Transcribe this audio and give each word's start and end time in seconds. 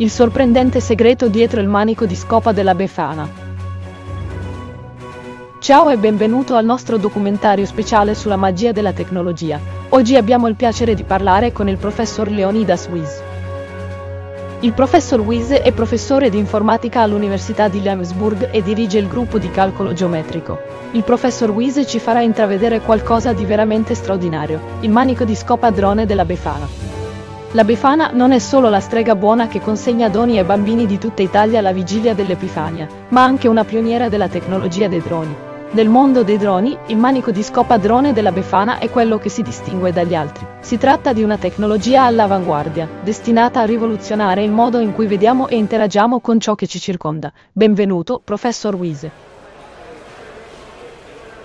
il 0.00 0.10
sorprendente 0.10 0.80
segreto 0.80 1.28
dietro 1.28 1.60
il 1.60 1.68
manico 1.68 2.06
di 2.06 2.14
scopa 2.14 2.52
della 2.52 2.74
Befana. 2.74 3.28
Ciao 5.58 5.90
e 5.90 5.98
benvenuto 5.98 6.54
al 6.54 6.64
nostro 6.64 6.96
documentario 6.96 7.66
speciale 7.66 8.14
sulla 8.14 8.36
magia 8.36 8.72
della 8.72 8.94
tecnologia. 8.94 9.60
Oggi 9.90 10.16
abbiamo 10.16 10.48
il 10.48 10.54
piacere 10.54 10.94
di 10.94 11.02
parlare 11.02 11.52
con 11.52 11.68
il 11.68 11.76
professor 11.76 12.30
Leonidas 12.30 12.88
Wies. 12.88 13.22
Il 14.60 14.72
professor 14.72 15.20
Wies 15.20 15.50
è 15.50 15.70
professore 15.72 16.30
di 16.30 16.38
informatica 16.38 17.02
all'Università 17.02 17.68
di 17.68 17.82
Lemsburg 17.82 18.48
e 18.52 18.62
dirige 18.62 18.96
il 18.96 19.06
gruppo 19.06 19.38
di 19.38 19.50
calcolo 19.50 19.92
geometrico. 19.92 20.58
Il 20.92 21.02
professor 21.02 21.50
Wies 21.50 21.84
ci 21.86 21.98
farà 21.98 22.22
intravedere 22.22 22.80
qualcosa 22.80 23.34
di 23.34 23.44
veramente 23.44 23.94
straordinario, 23.94 24.60
il 24.80 24.90
manico 24.90 25.24
di 25.24 25.34
scopa 25.34 25.68
drone 25.68 26.06
della 26.06 26.24
Befana. 26.24 26.89
La 27.54 27.64
Befana 27.64 28.10
non 28.12 28.30
è 28.30 28.38
solo 28.38 28.68
la 28.68 28.78
strega 28.78 29.16
buona 29.16 29.48
che 29.48 29.60
consegna 29.60 30.08
doni 30.08 30.38
ai 30.38 30.44
bambini 30.44 30.86
di 30.86 30.98
tutta 30.98 31.22
Italia 31.22 31.58
alla 31.58 31.72
vigilia 31.72 32.14
dell'Epifania, 32.14 32.86
ma 33.08 33.24
anche 33.24 33.48
una 33.48 33.64
pioniera 33.64 34.08
della 34.08 34.28
tecnologia 34.28 34.86
dei 34.86 35.02
droni. 35.02 35.34
Nel 35.72 35.88
mondo 35.88 36.22
dei 36.22 36.38
droni, 36.38 36.78
il 36.86 36.96
manico 36.96 37.32
di 37.32 37.42
scopa 37.42 37.76
drone 37.76 38.12
della 38.12 38.30
Befana 38.30 38.78
è 38.78 38.88
quello 38.88 39.18
che 39.18 39.30
si 39.30 39.42
distingue 39.42 39.92
dagli 39.92 40.14
altri. 40.14 40.46
Si 40.60 40.78
tratta 40.78 41.12
di 41.12 41.24
una 41.24 41.38
tecnologia 41.38 42.04
all'avanguardia, 42.04 42.88
destinata 43.02 43.62
a 43.62 43.66
rivoluzionare 43.66 44.44
il 44.44 44.52
modo 44.52 44.78
in 44.78 44.94
cui 44.94 45.08
vediamo 45.08 45.48
e 45.48 45.56
interagiamo 45.56 46.20
con 46.20 46.38
ciò 46.38 46.54
che 46.54 46.68
ci 46.68 46.78
circonda. 46.78 47.32
Benvenuto, 47.50 48.20
professor 48.22 48.76
Wiese. 48.76 49.10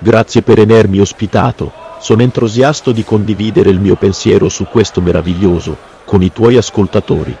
Grazie 0.00 0.42
per 0.42 0.58
avermi 0.58 0.98
ospitato. 0.98 1.70
Sono 2.00 2.22
entusiasta 2.22 2.90
di 2.90 3.04
condividere 3.04 3.70
il 3.70 3.78
mio 3.78 3.94
pensiero 3.94 4.48
su 4.48 4.64
questo 4.64 5.00
meraviglioso, 5.00 5.91
con 6.12 6.22
i 6.22 6.30
tuoi 6.30 6.58
ascoltatori. 6.58 7.34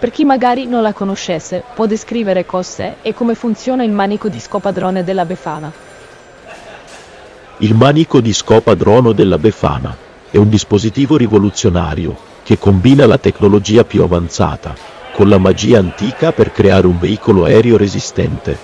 Per 0.00 0.10
chi 0.10 0.24
magari 0.24 0.66
non 0.66 0.82
la 0.82 0.92
conoscesse, 0.92 1.62
può 1.76 1.86
descrivere 1.86 2.44
cos'è 2.44 2.96
e 3.02 3.14
come 3.14 3.36
funziona 3.36 3.84
il 3.84 3.92
manico 3.92 4.28
di 4.28 4.40
scopadrone 4.40 5.04
della 5.04 5.24
Befana. 5.24 5.72
Il 7.58 7.76
manico 7.76 8.20
di 8.20 8.32
scopadrono 8.32 9.12
della 9.12 9.38
Befana 9.38 9.96
è 10.28 10.38
un 10.38 10.48
dispositivo 10.48 11.16
rivoluzionario 11.16 12.16
che 12.42 12.58
combina 12.58 13.06
la 13.06 13.18
tecnologia 13.18 13.84
più 13.84 14.02
avanzata 14.02 14.74
con 15.12 15.28
la 15.28 15.38
magia 15.38 15.78
antica 15.78 16.32
per 16.32 16.50
creare 16.50 16.88
un 16.88 16.98
veicolo 16.98 17.44
aereo 17.44 17.76
resistente. 17.76 18.58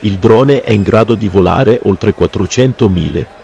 Il 0.00 0.16
drone 0.16 0.62
è 0.62 0.72
in 0.72 0.80
grado 0.80 1.14
di 1.14 1.28
volare 1.28 1.80
oltre 1.82 2.14
400 2.14 2.88
miglia 2.88 3.36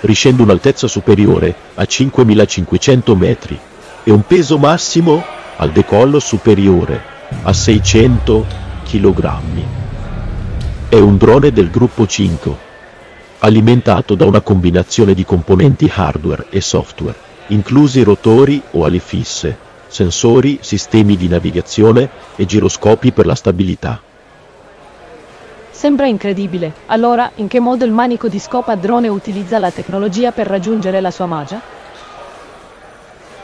riscende 0.00 0.42
un'altezza 0.42 0.86
superiore 0.86 1.54
a 1.74 1.84
5500 1.84 3.16
metri 3.16 3.58
e 4.04 4.10
un 4.10 4.24
peso 4.26 4.58
massimo 4.58 5.22
al 5.56 5.70
decollo 5.70 6.20
superiore 6.20 7.02
a 7.42 7.52
600 7.52 8.46
kg. 8.84 9.38
È 10.88 10.96
un 10.96 11.16
drone 11.16 11.52
del 11.52 11.70
gruppo 11.70 12.06
5, 12.06 12.56
alimentato 13.40 14.14
da 14.14 14.24
una 14.24 14.40
combinazione 14.40 15.14
di 15.14 15.24
componenti 15.24 15.90
hardware 15.92 16.46
e 16.50 16.60
software, 16.60 17.16
inclusi 17.48 18.02
rotori 18.02 18.62
o 18.72 18.84
ali 18.84 19.00
fisse, 19.00 19.56
sensori, 19.88 20.58
sistemi 20.62 21.16
di 21.16 21.28
navigazione 21.28 22.08
e 22.36 22.46
giroscopi 22.46 23.12
per 23.12 23.26
la 23.26 23.34
stabilità. 23.34 24.00
Sembra 25.78 26.08
incredibile. 26.08 26.72
Allora, 26.86 27.30
in 27.36 27.46
che 27.46 27.60
modo 27.60 27.84
il 27.84 27.92
manico 27.92 28.26
di 28.26 28.40
scopa 28.40 28.74
drone 28.74 29.06
utilizza 29.06 29.60
la 29.60 29.70
tecnologia 29.70 30.32
per 30.32 30.48
raggiungere 30.48 31.00
la 31.00 31.12
sua 31.12 31.26
magia? 31.26 31.60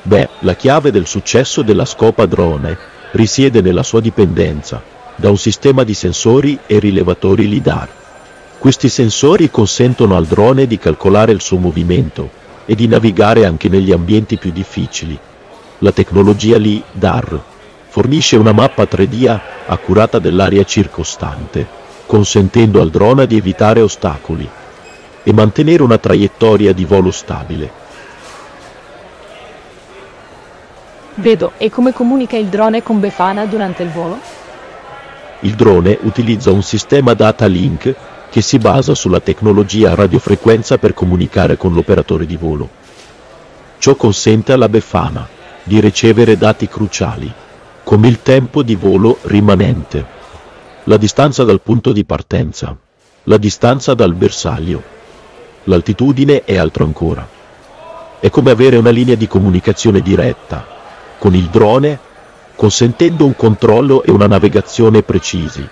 Beh, 0.03 0.29
la 0.41 0.57
chiave 0.57 0.91
del 0.91 1.07
successo 1.07 1.63
della 1.63 1.85
scopa 1.85 2.27
drone 2.27 2.77
risiede 3.13 3.61
nella 3.61 3.85
sua 3.85 4.01
dipendenza 4.01 4.83
da 5.15 5.31
un 5.31 5.37
sistema 5.37 5.85
di 5.85 5.95
sensori 5.95 6.59
e 6.67 6.81
rilevatori 6.81 7.49
LIDAR. 7.49 7.89
Questi 8.59 8.89
sensori 8.89 9.49
consentono 9.49 10.17
al 10.17 10.27
drone 10.27 10.67
di 10.67 10.77
calcolare 10.77 11.31
il 11.31 11.41
suo 11.41 11.59
movimento 11.59 12.29
e 12.65 12.75
di 12.75 12.89
navigare 12.89 13.47
anche 13.47 13.69
negli 13.69 13.93
ambienti 13.93 14.39
più 14.39 14.51
difficili. 14.51 15.17
La 15.79 15.93
tecnologia 15.93 16.57
LIDAR 16.57 17.41
fornisce 17.87 18.35
una 18.35 18.51
mappa 18.51 18.83
3D 18.83 19.41
accurata 19.67 20.19
dell'area 20.19 20.65
circostante 20.65 21.83
consentendo 22.15 22.81
al 22.81 22.91
drone 22.91 23.27
di 23.27 23.37
evitare 23.37 23.81
ostacoli 23.81 24.49
e 25.25 25.33
mantenere 25.33 25.83
una 25.83 25.99
traiettoria 25.99 26.73
di 26.73 26.85
volo 26.85 27.11
stabile. 27.11 27.69
Vedo, 31.15 31.55
e 31.57 31.71
come 31.71 31.93
comunica 31.93 32.37
il 32.37 32.47
drone 32.47 32.85
con 32.85 33.01
Befana 33.01 33.47
durante 33.47 33.83
il 33.83 33.89
volo? 33.89 34.21
Il 35.41 35.57
drone 35.57 35.99
utilizza 36.03 36.53
un 36.53 36.63
sistema 36.63 37.15
data 37.15 37.47
link 37.47 37.93
che 38.31 38.41
si 38.41 38.59
basa 38.59 38.95
sulla 38.95 39.19
tecnologia 39.19 39.91
a 39.91 39.97
radiofrequenza 39.97 40.79
per 40.79 40.95
comunicare 40.95 41.57
con 41.57 41.75
l'operatore 41.75 42.27
di 42.27 42.37
volo. 42.37 42.69
Ciò 43.79 43.97
consente 43.97 44.53
alla 44.53 44.69
Befana 44.69 45.27
di 45.65 45.81
ricevere 45.81 46.37
dati 46.37 46.69
cruciali, 46.69 47.33
come 47.83 48.07
il 48.07 48.23
tempo 48.23 48.63
di 48.63 48.77
volo 48.77 49.19
rimanente, 49.23 50.23
la 50.87 50.99
distanza 50.99 51.45
dal 51.45 51.63
punto 51.63 51.93
di 51.93 52.05
partenza, 52.05 52.77
la 53.25 53.39
distanza 53.39 53.95
dal 53.95 54.13
bersaglio, 54.13 54.83
l'altitudine 55.65 56.45
e 56.45 56.59
altro 56.59 56.85
ancora. 56.85 57.27
È 58.21 58.29
come 58.29 58.51
avere 58.51 58.77
una 58.77 58.91
linea 58.91 59.15
di 59.15 59.27
comunicazione 59.27 60.01
diretta 60.01 60.67
con 61.19 61.35
il 61.35 61.47
drone, 61.47 61.99
consentendo 62.55 63.25
un 63.25 63.35
controllo 63.35 64.03
e 64.03 64.11
una 64.11 64.27
navigazione 64.27 65.03
precisi. 65.03 65.67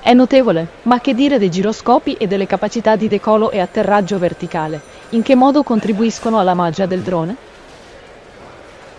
È 0.00 0.12
notevole, 0.14 0.68
ma 0.82 1.00
che 1.00 1.12
dire 1.12 1.40
dei 1.40 1.50
giroscopi 1.50 2.14
e 2.14 2.28
delle 2.28 2.46
capacità 2.46 2.94
di 2.94 3.08
decollo 3.08 3.50
e 3.50 3.58
atterraggio 3.58 4.16
verticale? 4.16 4.80
In 5.10 5.22
che 5.22 5.34
modo 5.34 5.64
contribuiscono 5.64 6.38
alla 6.38 6.54
magia 6.54 6.86
del 6.86 7.00
drone? 7.00 7.36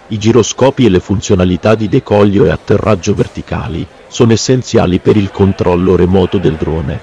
I 0.08 0.18
giroscopi 0.18 0.86
e 0.86 0.90
le 0.90 1.00
funzionalità 1.00 1.76
di 1.76 1.88
decoglio 1.88 2.44
e 2.44 2.50
atterraggio 2.50 3.14
verticali 3.14 3.88
sono 4.10 4.34
essenziali 4.34 5.00
per 5.00 5.16
il 5.16 5.32
controllo 5.32 5.96
remoto 5.96 6.40
del 6.40 6.56
drone. 6.56 7.00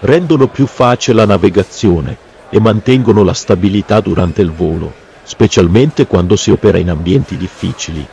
Rendono 0.00 0.48
più 0.48 0.66
facile 0.66 1.16
la 1.18 1.26
navigazione 1.26 2.16
e 2.50 2.60
mantengono 2.60 3.22
la 3.22 3.32
stabilità 3.32 4.00
durante 4.00 4.42
il 4.42 4.50
volo, 4.50 4.92
specialmente 5.22 6.06
quando 6.06 6.36
si 6.36 6.50
opera 6.50 6.78
in 6.78 6.90
ambienti 6.90 7.36
difficili. 7.36 8.06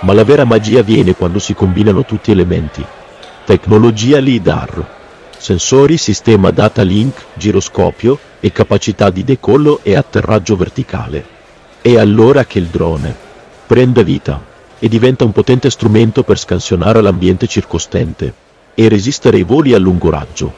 Ma 0.00 0.12
la 0.12 0.24
vera 0.24 0.44
magia 0.44 0.82
viene 0.82 1.14
quando 1.14 1.38
si 1.38 1.54
combinano 1.54 2.04
tutti 2.04 2.30
elementi. 2.30 2.84
Tecnologia 3.44 4.18
LIDAR, 4.18 4.86
sensori, 5.38 5.96
sistema 5.96 6.50
data 6.50 6.82
link, 6.82 7.24
giroscopio 7.34 8.18
e 8.38 8.52
capacità 8.52 9.08
di 9.10 9.24
decollo 9.24 9.80
e 9.82 9.96
atterraggio 9.96 10.56
verticale. 10.56 11.24
È 11.80 11.96
allora 11.96 12.44
che 12.44 12.58
il 12.58 12.66
drone 12.66 13.26
prende 13.68 14.02
vita 14.02 14.42
e 14.78 14.88
diventa 14.88 15.24
un 15.24 15.32
potente 15.32 15.68
strumento 15.68 16.22
per 16.22 16.38
scansionare 16.38 17.02
l'ambiente 17.02 17.46
circostante 17.46 18.32
e 18.72 18.88
resistere 18.88 19.36
ai 19.36 19.42
voli 19.42 19.74
a 19.74 19.78
lungo 19.78 20.08
raggio. 20.08 20.50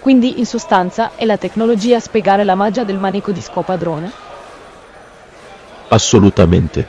Quindi 0.00 0.38
in 0.38 0.46
sostanza 0.46 1.16
è 1.16 1.24
la 1.24 1.36
tecnologia 1.36 1.96
a 1.96 2.00
spiegare 2.00 2.44
la 2.44 2.54
magia 2.54 2.84
del 2.84 2.98
manico 2.98 3.32
di 3.32 3.40
scopa 3.40 3.74
drone? 3.74 4.12
Assolutamente. 5.88 6.86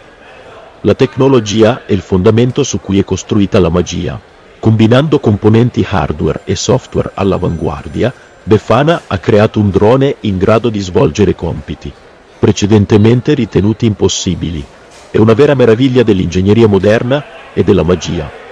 La 0.82 0.94
tecnologia 0.94 1.88
è 1.88 1.94
il 1.94 2.02
fondamento 2.02 2.62
su 2.62 2.80
cui 2.80 3.00
è 3.00 3.04
costruita 3.04 3.60
la 3.60 3.70
magia. 3.70 4.22
Combinando 4.60 5.20
componenti 5.20 5.84
hardware 5.90 6.42
e 6.44 6.56
software 6.56 7.10
all'avanguardia, 7.16 8.14
Befana 8.44 9.02
ha 9.08 9.18
creato 9.18 9.60
un 9.60 9.72
drone 9.72 10.18
in 10.22 10.38
grado 10.38 10.70
di 10.70 10.80
svolgere 10.80 11.34
compiti 11.34 11.92
precedentemente 12.38 13.34
ritenuti 13.34 13.86
impossibili. 13.86 14.64
È 15.10 15.18
una 15.18 15.34
vera 15.34 15.56
meraviglia 15.56 16.04
dell'ingegneria 16.04 16.68
moderna 16.68 17.24
e 17.54 17.64
della 17.64 17.84
magia. 17.84 18.46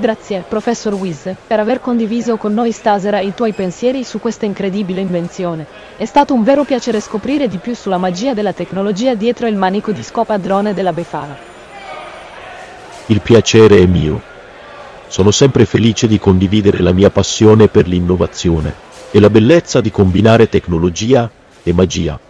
Grazie, 0.00 0.44
professor 0.48 0.94
Wiz, 0.94 1.28
per 1.44 1.58
aver 1.58 1.80
condiviso 1.80 2.36
con 2.36 2.54
noi 2.54 2.70
stasera 2.70 3.18
i 3.18 3.34
tuoi 3.34 3.52
pensieri 3.52 4.04
su 4.04 4.20
questa 4.20 4.46
incredibile 4.46 5.00
invenzione. 5.00 5.66
È 5.96 6.04
stato 6.04 6.34
un 6.34 6.44
vero 6.44 6.62
piacere 6.62 7.00
scoprire 7.00 7.48
di 7.48 7.56
più 7.56 7.74
sulla 7.74 7.98
magia 7.98 8.32
della 8.32 8.52
tecnologia 8.52 9.14
dietro 9.14 9.48
il 9.48 9.56
manico 9.56 9.90
di 9.90 10.04
scopa 10.04 10.36
drone 10.36 10.72
della 10.72 10.92
Befana. 10.92 11.36
Il 13.06 13.20
piacere 13.22 13.78
è 13.78 13.86
mio. 13.86 14.22
Sono 15.08 15.32
sempre 15.32 15.64
felice 15.64 16.06
di 16.06 16.20
condividere 16.20 16.78
la 16.80 16.92
mia 16.92 17.10
passione 17.10 17.66
per 17.66 17.88
l'innovazione 17.88 18.72
e 19.10 19.18
la 19.18 19.30
bellezza 19.30 19.80
di 19.80 19.90
combinare 19.90 20.48
tecnologia 20.48 21.28
e 21.64 21.72
magia. 21.72 22.20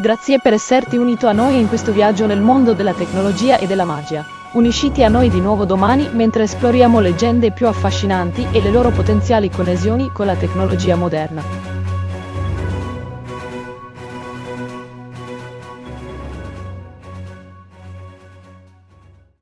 Grazie 0.00 0.38
per 0.38 0.52
esserti 0.52 0.96
unito 0.96 1.26
a 1.26 1.32
noi 1.32 1.58
in 1.58 1.66
questo 1.66 1.90
viaggio 1.90 2.24
nel 2.26 2.40
mondo 2.40 2.72
della 2.72 2.94
tecnologia 2.94 3.58
e 3.58 3.66
della 3.66 3.84
magia. 3.84 4.24
Unisciti 4.52 5.02
a 5.02 5.08
noi 5.08 5.28
di 5.28 5.40
nuovo 5.40 5.64
domani 5.64 6.08
mentre 6.12 6.44
esploriamo 6.44 7.00
leggende 7.00 7.50
più 7.50 7.66
affascinanti 7.66 8.46
e 8.52 8.62
le 8.62 8.70
loro 8.70 8.90
potenziali 8.90 9.50
connessioni 9.50 10.12
con 10.12 10.26
la 10.26 10.36
tecnologia 10.36 10.94
moderna. 10.94 11.67